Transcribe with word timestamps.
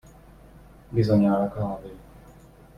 Bizonyára 0.91 1.49
kávé. 1.53 1.93